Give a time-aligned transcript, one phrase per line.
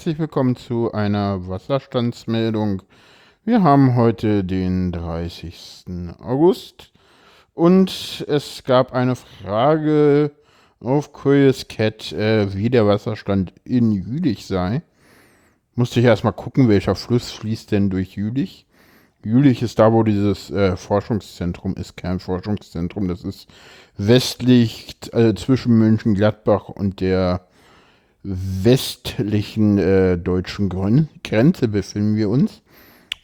[0.00, 2.80] Herzlich willkommen zu einer Wasserstandsmeldung.
[3.44, 6.14] Wir haben heute den 30.
[6.22, 6.90] August
[7.52, 10.30] und es gab eine Frage
[10.80, 14.80] auf Curious Cat, äh, wie der Wasserstand in Jülich sei.
[15.74, 18.64] Musste ich erstmal gucken, welcher Fluss fließt denn durch Jülich.
[19.22, 23.06] Jülich ist da, wo dieses äh, Forschungszentrum ist, Kernforschungszentrum.
[23.06, 23.50] Das ist
[23.98, 27.49] westlich äh, zwischen München-Gladbach und der
[28.22, 32.62] westlichen äh, deutschen Gren Grenze befinden wir uns.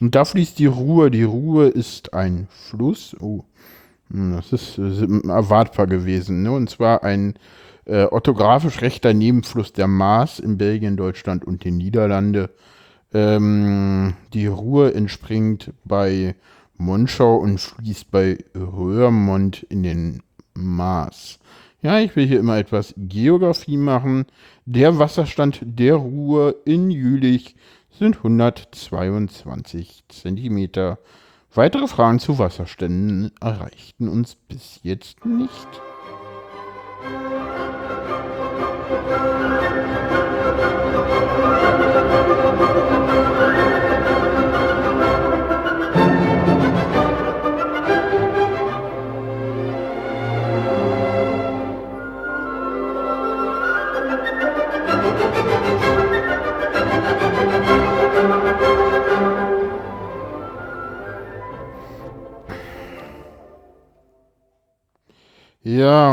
[0.00, 1.10] Und da fließt die Ruhr.
[1.10, 3.16] Die Ruhr ist ein Fluss.
[3.20, 3.44] Oh,
[4.10, 6.42] hm, das ist, ist erwartbar gewesen.
[6.42, 6.52] Ne?
[6.52, 7.34] Und zwar ein
[7.86, 12.50] äh, orthografisch rechter Nebenfluss der Maas in Belgien, Deutschland und den Niederlande.
[13.14, 16.34] Ähm, die Ruhr entspringt bei
[16.76, 20.22] Monschau und fließt bei Röhrmond in den
[20.54, 21.38] Maas.
[21.82, 24.26] Ja, ich will hier immer etwas Geografie machen.
[24.64, 27.54] Der Wasserstand der Ruhr in Jülich
[27.90, 30.98] sind 122 Zentimeter.
[31.54, 35.68] Weitere Fragen zu Wasserständen erreichten uns bis jetzt nicht.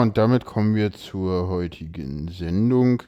[0.02, 3.04] Und damit kommen wir zur heutigen Sendung.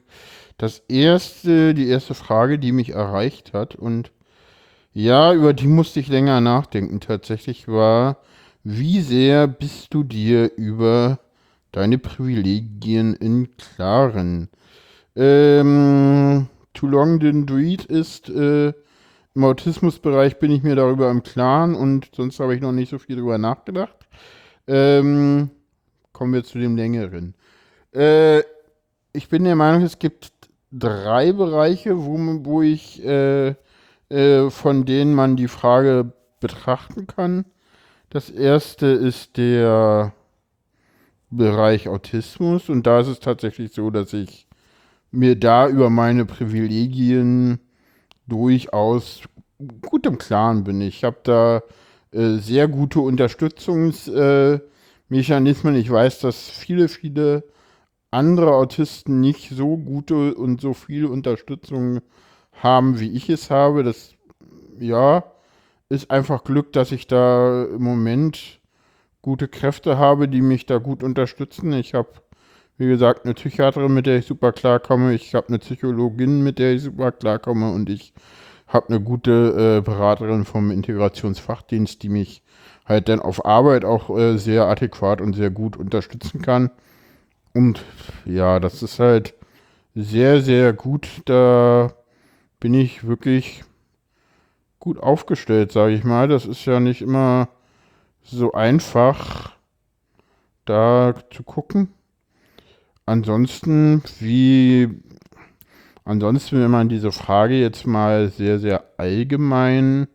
[0.58, 4.12] Das erste, die erste Frage, die mich erreicht hat und
[4.94, 8.20] ja, über die musste ich länger nachdenken tatsächlich, war,
[8.64, 11.20] wie sehr bist du dir über
[11.74, 14.48] deine Privilegien im Klaren?
[15.18, 18.74] Ähm, Too Long Didn't Read ist, äh,
[19.36, 22.98] im Autismusbereich bin ich mir darüber im Klaren und sonst habe ich noch nicht so
[22.98, 24.08] viel darüber nachgedacht.
[24.66, 25.52] Ähm,
[26.16, 27.36] kommen wir zu dem längeren.
[27.94, 28.40] Äh,
[29.12, 30.32] ich bin der Meinung, es gibt
[30.72, 33.56] drei Bereiche, wo, wo ich äh,
[34.10, 37.46] äh, von denen man die Frage betrachten kann.
[38.10, 40.14] Das erste ist der
[41.30, 44.48] Bereich Autismus und da ist es tatsächlich so, dass ich
[45.12, 47.60] mir da über meine Privilegien
[48.28, 49.24] durchaus
[49.82, 50.80] gut im Klaren bin.
[50.82, 51.62] Ich habe da
[52.12, 54.60] äh, sehr gute Unterstützungs- äh,
[55.10, 55.76] Mechanismen.
[55.76, 57.44] Ich weiß, dass viele, viele
[58.12, 62.02] andere Autisten nicht so gute und so viel Unterstützung
[62.54, 63.84] haben, wie ich es habe.
[63.84, 64.16] Das,
[64.80, 65.24] ja,
[65.90, 68.60] ist einfach Glück, dass ich da im Moment
[69.22, 71.74] gute Kräfte habe, die mich da gut unterstützen.
[71.74, 72.10] Ich habe,
[72.78, 75.14] wie gesagt, eine Psychiaterin, mit der ich super klarkomme.
[75.14, 77.72] Ich habe eine Psychologin, mit der ich super klarkomme.
[77.72, 78.14] Und ich
[78.68, 82.44] habe eine gute äh, Beraterin vom Integrationsfachdienst, die mich
[82.86, 86.72] halt dann auf Arbeit auch äh, sehr adäquat und sehr gut unterstützen kann.
[87.54, 87.84] Und
[88.26, 89.34] ja, das ist halt
[89.96, 91.22] sehr, sehr gut.
[91.26, 91.94] Da
[92.60, 93.64] bin ich wirklich
[94.80, 96.28] gut aufgestellt, sage ich mal.
[96.28, 97.50] Das ist ja nicht immer
[98.22, 99.56] so einfach,
[100.66, 101.90] da zu gucken.
[103.06, 104.90] Ansonsten, wie,
[106.04, 110.08] ansonsten, wenn man diese Frage jetzt mal sehr, sehr allgemein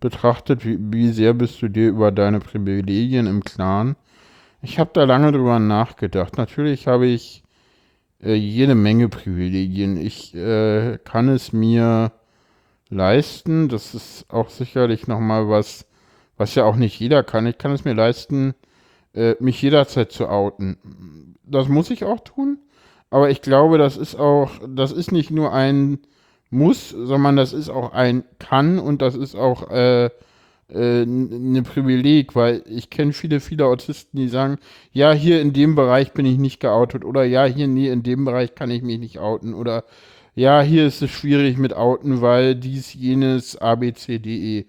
[0.00, 3.96] betrachtet, wie, wie sehr bist du dir über deine Privilegien im Klaren?
[4.62, 6.36] Ich habe da lange drüber nachgedacht.
[6.36, 7.44] Natürlich habe ich
[8.22, 9.96] äh, jede Menge Privilegien.
[9.96, 12.12] Ich äh, kann es mir
[12.88, 13.68] leisten.
[13.68, 15.86] Das ist auch sicherlich nochmal was,
[16.36, 17.46] was ja auch nicht jeder kann.
[17.46, 18.54] Ich kann es mir leisten,
[19.14, 21.36] äh, mich jederzeit zu outen.
[21.44, 22.58] Das muss ich auch tun.
[23.10, 26.00] Aber ich glaube, das ist auch, das ist nicht nur ein
[26.50, 32.34] muss, sondern das ist auch ein kann und das ist auch äh, äh, eine Privileg,
[32.34, 34.58] weil ich kenne viele, viele Autisten, die sagen,
[34.92, 38.24] ja, hier in dem Bereich bin ich nicht geoutet oder ja, hier nee, in dem
[38.24, 39.84] Bereich kann ich mich nicht outen oder
[40.34, 44.66] ja, hier ist es schwierig mit outen, weil dies, jenes, A, B, C, D, E.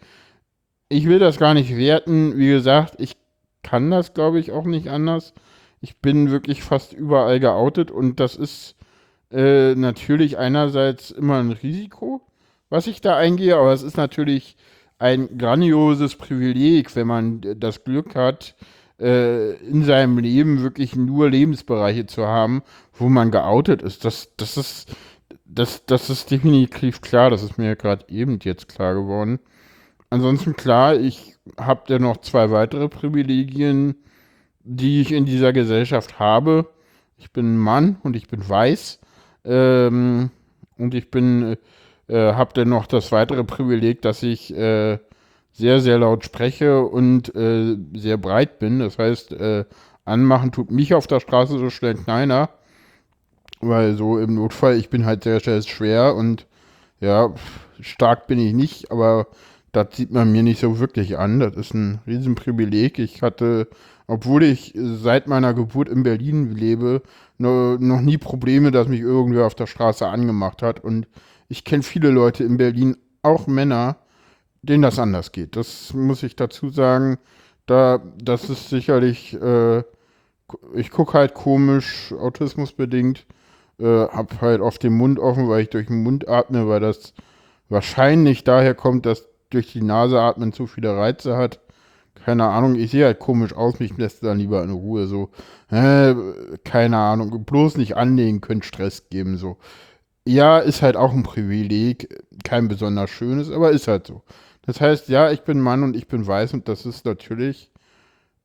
[0.89, 2.37] Ich will das gar nicht werten.
[2.37, 3.15] Wie gesagt, ich
[3.61, 5.33] kann das, glaube ich, auch nicht anders.
[5.79, 8.75] Ich bin wirklich fast überall geoutet und das ist
[9.31, 12.21] äh, natürlich einerseits immer ein Risiko,
[12.69, 14.55] was ich da eingehe, aber es ist natürlich
[14.97, 18.55] ein grandioses Privileg, wenn man das Glück hat,
[18.99, 24.03] äh, in seinem Leben wirklich nur Lebensbereiche zu haben, wo man geoutet ist.
[24.03, 24.95] Das, das ist,
[25.45, 29.39] das, das ist definitiv klar, das ist mir gerade eben jetzt klar geworden.
[30.09, 33.95] Ansonsten klar, ich habe ja noch zwei weitere Privilegien,
[34.63, 36.67] die ich in dieser Gesellschaft habe.
[37.17, 38.99] Ich bin ein Mann und ich bin weiß.
[39.45, 40.31] Ähm,
[40.77, 41.57] Und ich bin,
[42.07, 44.97] äh, habe dann noch das weitere Privileg, dass ich äh,
[45.51, 48.79] sehr, sehr laut spreche und äh, sehr breit bin.
[48.79, 49.65] Das heißt, äh,
[50.05, 52.49] anmachen tut mich auf der Straße so schnell kleiner.
[53.61, 56.47] Weil so im Notfall, ich bin halt sehr, sehr schwer und
[57.01, 57.33] ja,
[57.81, 59.27] stark bin ich nicht, aber
[59.73, 61.41] das sieht man mir nicht so wirklich an.
[61.41, 62.99] Das ist ein Riesenprivileg.
[62.99, 63.67] Ich hatte,
[64.07, 67.01] obwohl ich seit meiner Geburt in Berlin lebe,
[67.39, 70.83] no, noch nie Probleme, dass mich irgendwer auf der Straße angemacht hat.
[70.83, 71.07] Und
[71.47, 73.97] ich kenne viele Leute in Berlin, auch Männer,
[74.61, 75.55] denen das anders geht.
[75.55, 77.17] Das muss ich dazu sagen.
[77.65, 79.83] Da, das ist sicherlich, äh,
[80.73, 83.25] ich gucke halt komisch, autismusbedingt,
[83.79, 87.13] äh, hab halt oft den Mund offen, weil ich durch den Mund atme, weil das
[87.69, 91.59] wahrscheinlich daher kommt, dass durch die Nase atmen zu viele Reize hat.
[92.25, 95.29] Keine Ahnung, ich sehe halt komisch aus, mich lässt dann lieber in Ruhe so.
[95.71, 96.13] Äh,
[96.63, 99.57] keine Ahnung, bloß nicht anlegen, könnte Stress geben so.
[100.27, 104.23] Ja, ist halt auch ein Privileg, kein besonders schönes, aber ist halt so.
[104.65, 107.71] Das heißt, ja, ich bin Mann und ich bin weiß und das ist natürlich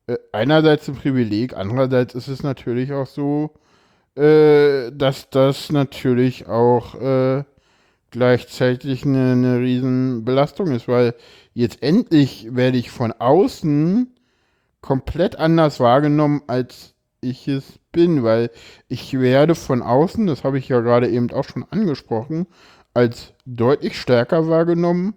[0.07, 3.51] äh, einerseits ein Privileg, andererseits ist es natürlich auch so,
[4.15, 7.43] äh, dass das natürlich auch äh,
[8.15, 11.13] gleichzeitig eine, eine Riesenbelastung ist, weil
[11.53, 14.15] jetzt endlich werde ich von außen
[14.79, 18.51] komplett anders wahrgenommen, als ich es bin, weil
[18.87, 22.47] ich werde von außen, das habe ich ja gerade eben auch schon angesprochen,
[22.93, 25.15] als deutlich stärker wahrgenommen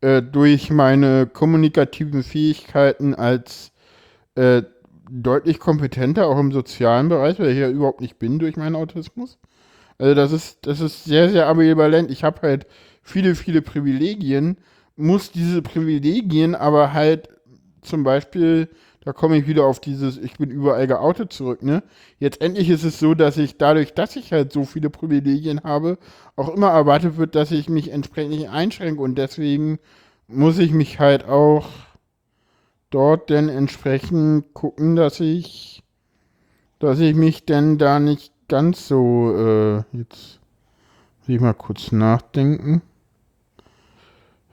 [0.00, 3.72] äh, durch meine kommunikativen Fähigkeiten als
[4.34, 4.62] äh,
[5.10, 9.38] deutlich kompetenter, auch im sozialen Bereich, weil ich ja überhaupt nicht bin durch meinen Autismus.
[10.00, 12.10] Also das ist, das ist sehr, sehr ambivalent.
[12.10, 12.66] Ich habe halt
[13.02, 14.56] viele, viele Privilegien,
[14.96, 17.28] muss diese Privilegien aber halt
[17.82, 18.70] zum Beispiel,
[19.04, 21.82] da komme ich wieder auf dieses, ich bin überall geoutet zurück, ne?
[22.18, 25.98] Jetzt endlich ist es so, dass ich dadurch, dass ich halt so viele Privilegien habe,
[26.34, 29.78] auch immer erwartet wird, dass ich mich entsprechend einschränke und deswegen
[30.28, 31.68] muss ich mich halt auch
[32.88, 35.82] dort denn entsprechend gucken, dass ich,
[36.78, 40.40] dass ich mich denn da nicht ganz so, äh, jetzt
[41.24, 42.82] will ich mal kurz nachdenken.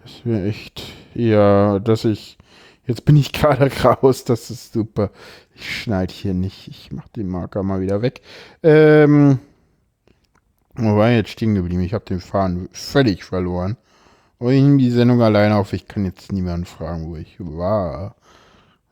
[0.03, 0.83] Das wäre echt,
[1.15, 2.37] ja, dass ich,
[2.85, 5.09] jetzt bin ich gerade raus, das ist super.
[5.55, 8.21] Ich schneide hier nicht, ich mache den Marker mal wieder weg.
[8.61, 9.39] Ähm,
[10.75, 11.81] wo war jetzt stehen geblieben?
[11.81, 13.77] Ich habe den Faden völlig verloren.
[14.37, 18.15] Und ich nehme die Sendung alleine auf, ich kann jetzt niemanden fragen, wo ich war.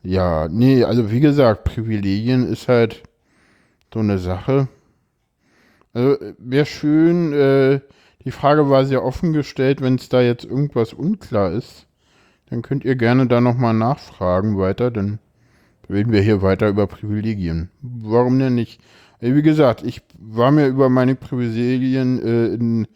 [0.02, 3.04] Ja, nee, also wie gesagt, Privilegien ist halt
[3.94, 4.68] so eine Sache.
[5.96, 7.80] Also wäre schön, äh,
[8.26, 11.88] die Frage war sehr offen gestellt, wenn es da jetzt irgendwas unklar ist,
[12.50, 15.20] dann könnt ihr gerne da nochmal nachfragen weiter, dann
[15.90, 17.70] reden wir hier weiter über Privilegien.
[17.82, 18.82] Warum denn nicht?
[19.22, 22.88] Wie gesagt, ich war mir über meine Privilegien äh, in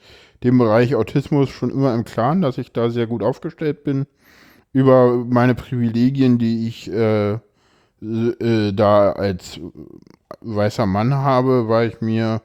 [0.43, 4.07] dem Bereich Autismus schon immer im Klaren, dass ich da sehr gut aufgestellt bin.
[4.73, 7.31] Über meine Privilegien, die ich äh,
[8.01, 9.61] äh, da als
[10.41, 12.41] weißer Mann habe, war ich mir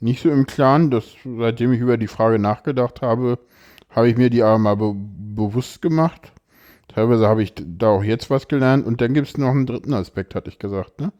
[0.00, 0.90] nicht so im Klaren.
[0.90, 3.38] Dass, seitdem ich über die Frage nachgedacht habe,
[3.90, 6.32] habe ich mir die aber mal be bewusst gemacht.
[6.88, 8.84] Teilweise habe ich da auch jetzt was gelernt.
[8.86, 11.00] Und dann gibt es noch einen dritten Aspekt, hatte ich gesagt.
[11.00, 11.12] Ne?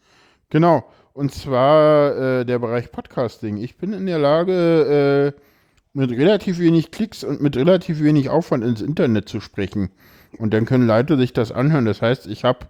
[0.51, 0.85] Genau.
[1.13, 3.59] Und zwar äh, der Bereich Podcasting.
[3.59, 5.41] Ich bin in der Lage, äh,
[5.93, 9.91] mit relativ wenig Klicks und mit relativ wenig Aufwand ins Internet zu sprechen.
[10.39, 11.87] Und dann können Leute sich das anhören.
[11.87, 12.69] Das heißt, ich habe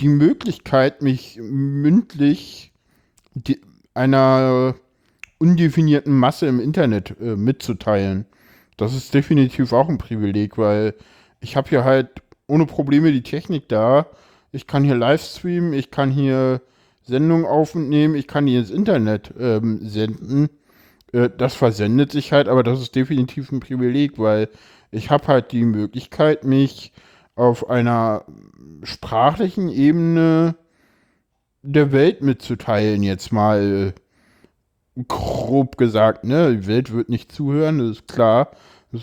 [0.00, 2.72] die Möglichkeit, mich mündlich
[3.94, 4.74] einer
[5.38, 8.26] undefinierten Masse im Internet äh, mitzuteilen.
[8.76, 10.94] Das ist definitiv auch ein Privileg, weil
[11.40, 14.06] ich habe hier halt ohne Probleme die Technik da.
[14.52, 16.60] Ich kann hier Livestreamen, ich kann hier
[17.02, 20.48] Sendungen aufnehmen, ich kann die ins Internet ähm, senden.
[21.12, 24.48] Äh, das versendet sich halt, aber das ist definitiv ein Privileg, weil
[24.90, 26.92] ich habe halt die Möglichkeit, mich
[27.34, 28.24] auf einer
[28.82, 30.56] sprachlichen Ebene
[31.62, 33.94] der Welt mitzuteilen, jetzt mal
[35.06, 38.50] grob gesagt, ne, die Welt wird nicht zuhören, das ist klar.
[38.92, 39.02] Es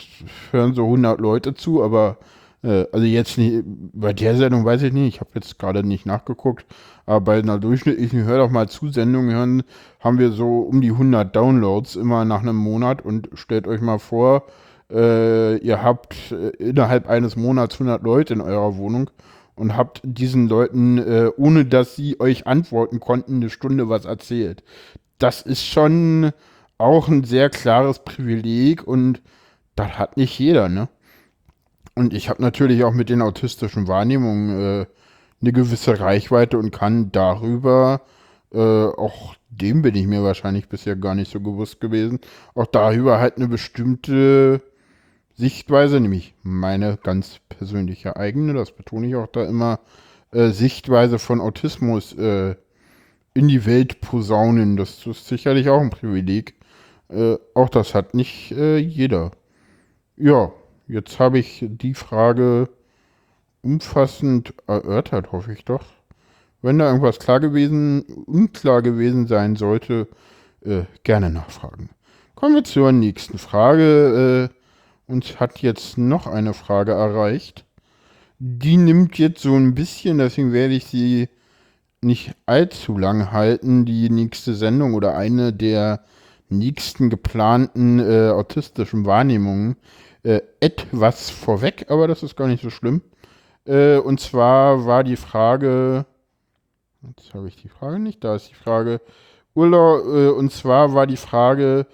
[0.51, 2.17] hören so 100 Leute zu, aber
[2.63, 6.05] äh, also jetzt nicht, bei der Sendung weiß ich nicht, ich habe jetzt gerade nicht
[6.05, 6.65] nachgeguckt,
[7.05, 9.63] aber bei einer durchschnittlichen Hör doch mal zu Sendung hören,
[9.99, 13.99] haben wir so um die 100 Downloads immer nach einem Monat und stellt euch mal
[13.99, 14.43] vor,
[14.91, 19.09] äh, ihr habt äh, innerhalb eines Monats 100 Leute in eurer Wohnung
[19.55, 24.63] und habt diesen Leuten, äh, ohne dass sie euch antworten konnten, eine Stunde was erzählt
[25.19, 26.31] das ist schon
[26.77, 29.21] auch ein sehr klares Privileg und
[29.75, 30.89] das hat nicht jeder, ne?
[31.95, 34.85] Und ich habe natürlich auch mit den autistischen Wahrnehmungen äh,
[35.41, 38.01] eine gewisse Reichweite und kann darüber
[38.53, 42.19] Äh, auch dem bin ich mir wahrscheinlich bisher gar nicht so gewusst gewesen.
[42.55, 44.61] Auch darüber halt eine bestimmte
[45.35, 49.79] Sichtweise, nämlich meine ganz persönliche eigene, das betone ich auch da immer,
[50.31, 52.55] äh, Sichtweise von Autismus äh,
[53.35, 54.77] in die Welt posaunen.
[54.77, 56.55] Das ist sicherlich auch ein Privileg.
[57.09, 59.31] Äh, auch das hat nicht äh, jeder.
[60.17, 60.51] Ja,
[60.87, 62.69] jetzt habe ich die Frage
[63.61, 65.83] umfassend erörtert, hoffe ich doch.
[66.61, 70.07] Wenn da irgendwas klar gewesen, unklar gewesen sein sollte,
[70.61, 71.89] äh, gerne nachfragen.
[72.33, 74.49] Kommen wir zur nächsten Frage.
[74.49, 77.65] Äh, uns hat jetzt noch eine Frage erreicht.
[78.39, 81.29] Die nimmt jetzt so ein bisschen, deswegen werde ich sie
[82.01, 86.03] nicht allzu lang halten, die nächste Sendung oder eine der
[86.49, 89.77] nächsten geplanten äh, autistischen Wahrnehmungen
[90.23, 93.01] äh, etwas vorweg, aber das ist gar nicht so schlimm.
[93.65, 96.05] Äh, und zwar war die Frage,
[97.07, 99.01] jetzt habe ich die Frage nicht, da ist die Frage,
[99.53, 101.87] Urlaub, äh, und zwar war die Frage,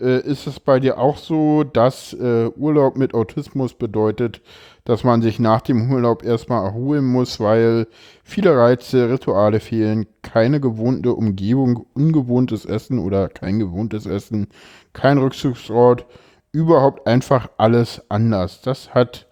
[0.00, 4.40] äh, ist es bei dir auch so, dass äh, Urlaub mit Autismus bedeutet,
[4.88, 7.88] dass man sich nach dem Urlaub erstmal erholen muss, weil
[8.24, 14.46] viele Reize, Rituale fehlen, keine gewohnte Umgebung, ungewohntes Essen oder kein gewohntes Essen,
[14.94, 16.06] kein Rückzugsort,
[16.52, 18.62] überhaupt einfach alles anders.
[18.62, 19.26] Das hat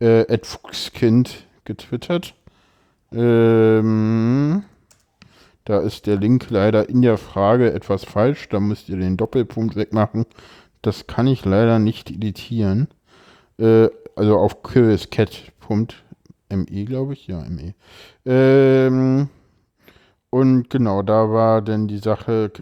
[0.00, 2.36] äh, Ed Fuchskind getwittert.
[3.10, 4.62] Ähm,
[5.64, 8.48] da ist der Link leider in der Frage etwas falsch.
[8.50, 10.26] Da müsst ihr den Doppelpunkt wegmachen.
[10.80, 12.86] Das kann ich leider nicht editieren.
[13.58, 17.26] Äh, also auf curiouscat.me, glaube ich.
[17.26, 17.74] Ja, ME.
[18.24, 19.28] Ähm,
[20.30, 22.52] und genau, da war dann die Sache,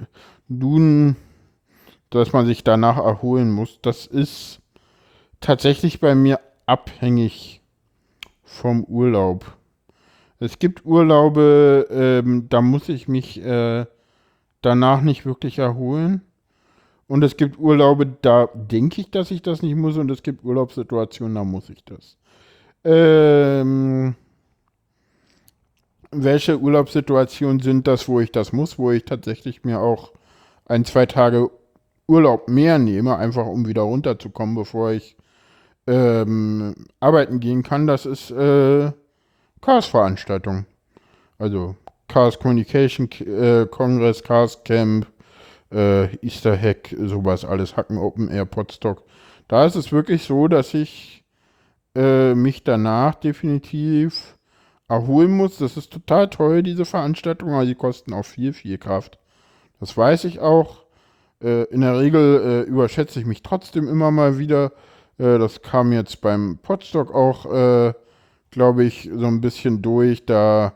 [0.49, 1.17] nun,
[2.11, 3.79] dass man sich danach erholen muss.
[3.83, 4.61] Das ist
[5.41, 7.63] tatsächlich bei mir abhängig
[8.43, 9.57] vom Urlaub.
[10.39, 13.87] Es gibt Urlaube, ähm, da muss ich mich äh,
[14.63, 16.23] danach nicht wirklich erholen.
[17.11, 19.97] Und es gibt Urlaube, da denke ich, dass ich das nicht muss.
[19.97, 22.17] Und es gibt Urlaubssituationen, da muss ich das.
[22.85, 24.15] Ähm,
[26.13, 30.13] welche Urlaubssituationen sind das, wo ich das muss, wo ich tatsächlich mir auch
[30.67, 31.51] ein, zwei Tage
[32.07, 35.17] Urlaub mehr nehme, einfach um wieder runterzukommen, bevor ich
[35.89, 38.93] ähm, arbeiten gehen kann, das ist äh,
[39.63, 40.65] Chaos-Veranstaltung.
[41.39, 41.75] Also
[42.07, 45.09] Chaos Communication äh, Congress, Chaos Camp,
[45.73, 49.05] äh, Easter Hack, sowas alles, Hacken Open Air, Podstock.
[49.49, 51.25] Da ist es wirklich so, dass ich
[51.95, 54.39] äh, mich danach definitiv
[54.89, 55.59] erholen muss.
[55.59, 59.19] Das ist total toll, diese Veranstaltung, aber die kosten auch viel, viel Kraft.
[59.79, 60.85] Das weiß ich auch.
[61.43, 64.73] Äh, in der Regel äh, überschätze ich mich trotzdem immer mal wieder.
[65.19, 67.95] Äh, das kam jetzt beim Podstock auch, äh,
[68.51, 70.27] glaube ich, so ein bisschen durch.
[70.27, 70.75] Da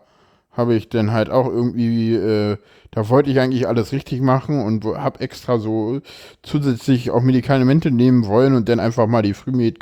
[0.56, 2.56] habe ich dann halt auch irgendwie, äh,
[2.90, 6.00] da wollte ich eigentlich alles richtig machen und habe extra so
[6.42, 9.78] zusätzlich auch Medikamente nehmen wollen und dann einfach mal die Frühmed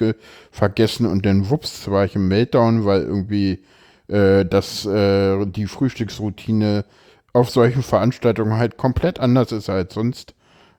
[0.50, 3.62] vergessen und dann wups, war ich im Meltdown, weil irgendwie
[4.08, 6.84] äh, das, äh, die Frühstücksroutine
[7.32, 10.34] auf solchen Veranstaltungen halt komplett anders ist als sonst.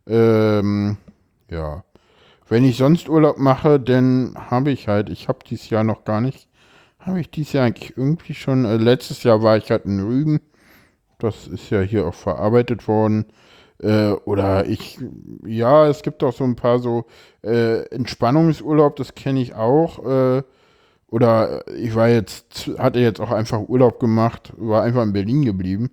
[0.08, 0.98] Ähm,
[1.50, 1.84] ja.
[2.50, 6.22] Wenn ich sonst Urlaub mache, dann habe ich halt, ich habe dieses Jahr noch gar
[6.22, 6.48] nicht,
[7.06, 10.42] habe ich dieses Jahr eigentlich irgendwie schon, äh, letztes Jahr war ich halt in Rügen,
[11.20, 13.26] das ist ja hier auch verarbeitet worden.
[13.82, 15.00] Äh, oder ich,
[15.46, 17.06] ja, es gibt auch so ein paar so
[17.44, 20.06] äh, Entspannungsurlaub, das kenne ich auch.
[20.06, 20.44] Äh,
[21.08, 25.92] oder ich war jetzt, hatte jetzt auch einfach Urlaub gemacht, war einfach in Berlin geblieben.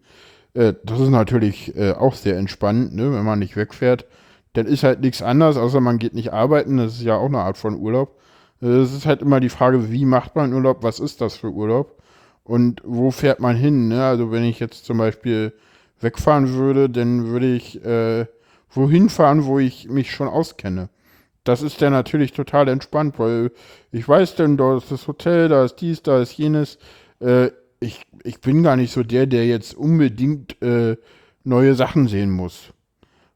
[0.54, 4.06] Äh, das ist natürlich äh, auch sehr entspannend, ne, wenn man nicht wegfährt
[4.52, 6.76] dann ist halt nichts anderes, außer man geht nicht arbeiten.
[6.78, 8.18] Das ist ja auch eine Art von Urlaub.
[8.60, 10.82] Es ist halt immer die Frage, wie macht man Urlaub?
[10.82, 12.02] Was ist das für Urlaub?
[12.44, 13.88] Und wo fährt man hin?
[13.88, 14.04] Ne?
[14.04, 15.52] Also wenn ich jetzt zum Beispiel
[16.00, 18.26] wegfahren würde, dann würde ich äh,
[18.70, 20.88] wohin fahren, wo ich mich schon auskenne.
[21.44, 23.50] Das ist dann natürlich total entspannt, weil
[23.92, 26.78] ich weiß dann, da ist das Hotel, da ist dies, da ist jenes.
[27.20, 27.50] Äh,
[27.80, 30.96] ich, ich bin gar nicht so der, der jetzt unbedingt äh,
[31.44, 32.72] neue Sachen sehen muss.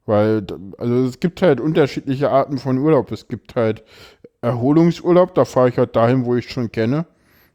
[0.06, 3.10] Weil, also es gibt halt unterschiedliche Arten von Urlaub.
[3.10, 3.84] Es gibt halt
[4.44, 7.06] Erholungsurlaub, da fahre ich halt dahin, wo ich schon kenne,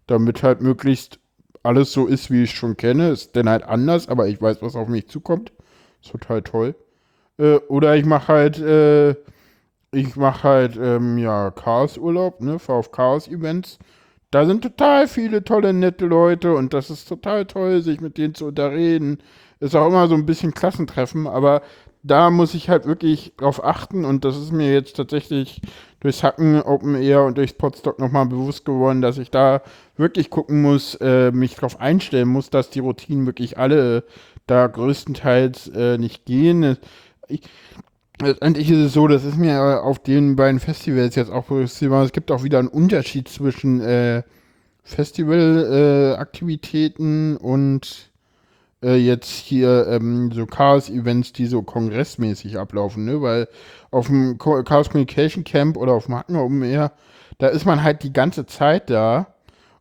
[0.08, 1.19] damit halt möglichst
[1.63, 3.10] alles so ist, wie ich schon kenne.
[3.10, 5.51] Ist dann halt anders, aber ich weiß, was auf mich zukommt.
[6.01, 6.75] Ist total toll.
[7.38, 9.12] Äh, oder ich mache halt, äh,
[9.91, 13.79] ich mache halt, ähm, ja, Chaos-Urlaub, ne, fahre auf Chaos-Events.
[14.31, 18.36] Da sind total viele tolle, nette Leute und das ist total toll, sich mit denen
[18.36, 19.19] zu unterreden.
[19.60, 21.62] Ist auch immer so ein bisschen Klassentreffen, aber
[22.10, 25.62] da muss ich halt wirklich drauf achten und das ist mir jetzt tatsächlich
[26.00, 29.62] durchs Hacken Open Air und durchs Podstock nochmal bewusst geworden, dass ich da
[29.98, 34.04] wirklich gucken muss, äh, mich drauf einstellen muss, dass die Routinen wirklich alle
[34.48, 36.78] da größtenteils äh, nicht gehen.
[37.28, 37.42] Ich,
[38.22, 42.12] letztendlich ist es so, das ist mir auf den beiden Festivals jetzt auch bewusst es
[42.12, 44.24] gibt auch wieder einen Unterschied zwischen äh,
[44.84, 48.10] Festivalaktivitäten äh, und
[48.84, 53.22] äh, jetzt hier ähm, so Chaos-Events, die so kongressmäßig ablaufen, ne?
[53.22, 53.48] Weil
[53.92, 56.92] auf dem Chaos Communication Camp oder auf dem Hacken oben Meer,
[57.38, 59.28] da ist man halt die ganze Zeit da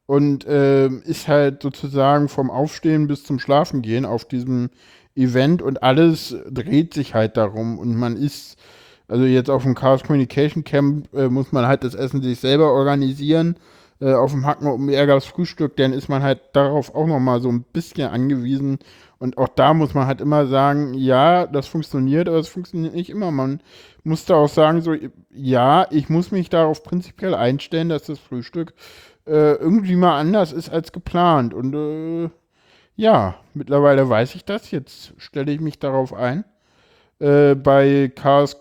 [0.06, 4.70] und äh, ist halt sozusagen vom Aufstehen bis zum Schlafengehen auf diesem
[5.14, 8.56] Event und alles dreht sich halt darum und man ist,
[9.08, 12.72] also jetzt auf dem Chaos Communication Camp äh, muss man halt das Essen sich selber
[12.72, 13.56] organisieren.
[14.00, 17.48] Äh, auf dem Hacken um Ärgers Frühstück, dann ist man halt darauf auch nochmal so
[17.48, 18.78] ein bisschen angewiesen.
[19.18, 23.10] Und auch da muss man halt immer sagen, ja, das funktioniert, aber es funktioniert nicht
[23.10, 23.32] immer.
[23.32, 23.60] Man
[24.04, 24.94] muss da auch sagen, so,
[25.30, 28.74] ja, ich muss mich darauf prinzipiell einstellen, dass das Frühstück
[29.26, 31.52] äh, irgendwie mal anders ist als geplant.
[31.52, 32.30] Und äh,
[32.94, 34.70] ja, mittlerweile weiß ich das.
[34.70, 36.44] Jetzt stelle ich mich darauf ein.
[37.18, 38.56] Äh, bei Chaos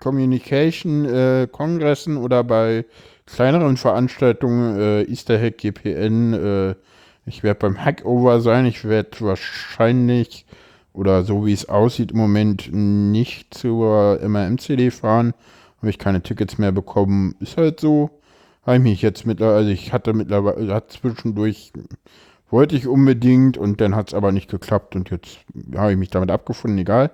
[0.00, 2.86] Communication äh, Kongressen oder bei
[3.32, 6.74] kleineren Veranstaltungen, äh, Easter Hack, GPN, äh,
[7.26, 8.66] ich werde beim Hackover sein.
[8.66, 10.46] Ich werde wahrscheinlich
[10.92, 15.34] oder so wie es aussieht im Moment nicht zur MRM-CD fahren.
[15.78, 17.36] Habe ich keine Tickets mehr bekommen.
[17.40, 18.10] Ist halt so
[18.62, 21.72] habe ich mich jetzt mittlerweile, also ich hatte mittlerweile, hat zwischendurch,
[22.50, 25.38] wollte ich unbedingt und dann hat es aber nicht geklappt und jetzt
[25.74, 27.10] habe ich mich damit abgefunden, egal.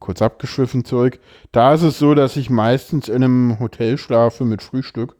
[0.00, 1.20] Kurz abgeschwiffen zurück.
[1.52, 5.14] Da ist es so, dass ich meistens in einem Hotel schlafe mit Frühstück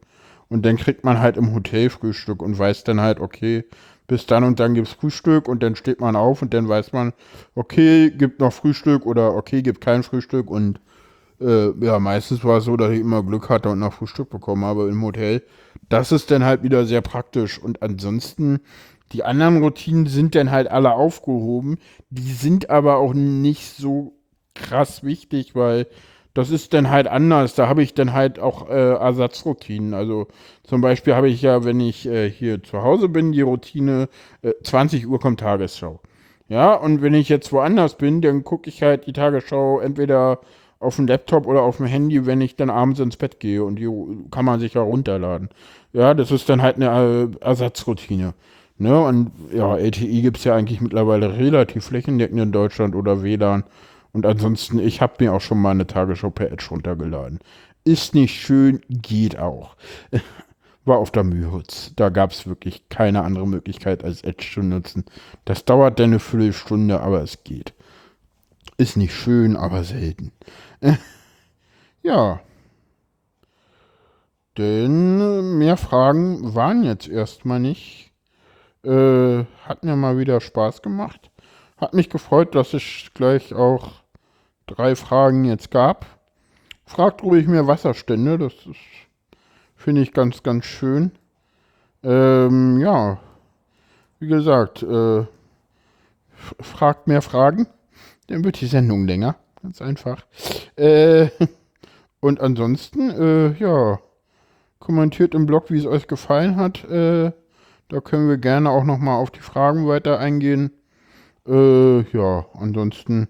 [0.52, 3.64] und dann kriegt man halt im Hotel Frühstück und weiß dann halt, okay,
[4.06, 6.92] bis dann und dann gibt es Frühstück und dann steht man auf und dann weiß
[6.92, 7.12] man,
[7.54, 10.80] okay, gibt noch Frühstück oder okay, gibt kein Frühstück und
[11.40, 14.64] äh, ja, meistens war es so, dass ich immer Glück hatte und noch Frühstück bekommen
[14.64, 15.42] habe im Hotel.
[15.88, 17.58] Das ist dann halt wieder sehr praktisch.
[17.58, 18.60] Und ansonsten,
[19.12, 21.78] die anderen Routinen sind dann halt alle aufgehoben.
[22.10, 24.14] Die sind aber auch nicht so
[24.54, 25.86] krass wichtig, weil
[26.34, 27.54] das ist dann halt anders.
[27.54, 29.94] Da habe ich dann halt auch äh, Ersatzroutinen.
[29.94, 30.28] Also
[30.64, 34.08] zum Beispiel habe ich ja, wenn ich äh, hier zu Hause bin, die Routine,
[34.42, 36.00] äh, 20 Uhr kommt Tagesschau.
[36.48, 40.40] Ja, und wenn ich jetzt woanders bin, dann gucke ich halt die Tagesschau entweder
[40.80, 43.76] auf dem Laptop oder auf dem Handy, wenn ich dann abends ins Bett gehe und
[43.76, 43.88] die
[44.30, 45.48] kann man sich ja runterladen.
[45.92, 48.34] Ja, das ist dann halt eine äh, Ersatzroutine.
[48.78, 49.00] Ne?
[49.00, 53.64] Und ja, LTE gibt es ja eigentlich mittlerweile relativ flächendeckend in Deutschland oder WLAN.
[54.12, 57.40] Und ansonsten, ich habe mir auch schon mal eine Tagesschau per Edge runtergeladen.
[57.84, 59.76] Ist nicht schön, geht auch.
[60.84, 61.92] War auf der Mühhutz.
[61.96, 65.04] Da gab es wirklich keine andere Möglichkeit, als Edge zu nutzen.
[65.44, 67.72] Das dauert dann eine Viertelstunde, aber es geht.
[68.76, 70.32] Ist nicht schön, aber selten.
[72.02, 72.40] ja.
[74.58, 78.12] Denn mehr Fragen waren jetzt erstmal nicht.
[78.84, 81.30] Äh, hat mir mal wieder Spaß gemacht.
[81.78, 84.01] Hat mich gefreut, dass es gleich auch
[84.66, 86.06] drei Fragen jetzt gab.
[86.84, 88.52] Fragt ruhig mehr Wasserstände, das
[89.76, 91.12] finde ich ganz, ganz schön.
[92.02, 93.18] Ähm, ja,
[94.18, 95.24] wie gesagt, äh,
[96.60, 97.66] fragt mehr Fragen,
[98.26, 99.36] dann wird die Sendung länger.
[99.62, 100.24] Ganz einfach.
[100.76, 101.28] Äh,
[102.20, 104.00] und ansonsten, äh, ja,
[104.80, 106.84] kommentiert im Blog, wie es euch gefallen hat.
[106.84, 107.32] Äh,
[107.88, 110.72] da können wir gerne auch nochmal auf die Fragen weiter eingehen.
[111.46, 113.28] Äh, ja, ansonsten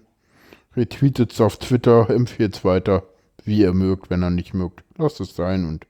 [0.75, 3.03] retweetet es auf Twitter, empfiehlt es weiter,
[3.43, 4.09] wie ihr mögt.
[4.09, 5.65] Wenn ihr nicht mögt, lasst es sein.
[5.65, 5.87] Und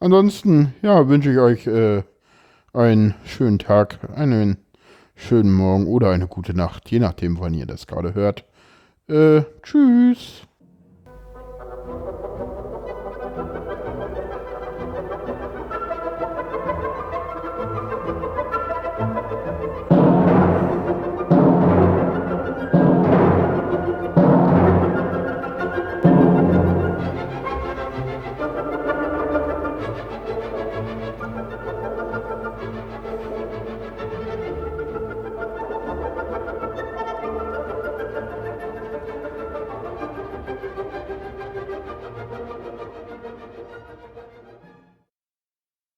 [0.00, 2.02] ansonsten, ja, wünsche ich euch äh,
[2.72, 4.58] einen schönen Tag, einen
[5.14, 8.44] schönen Morgen oder eine gute Nacht, je nachdem, wann ihr das gerade hört.
[9.08, 10.46] Äh, tschüss.